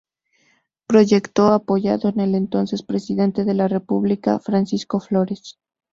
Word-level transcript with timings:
Proyecto 0.87 1.53
apoyado 1.53 2.11
por 2.11 2.21
el 2.23 2.33
entonces 2.33 2.81
Presidente 2.81 3.45
de 3.45 3.53
la 3.53 3.67
República, 3.67 4.39
Francisco 4.39 4.99
Flores. 4.99 5.59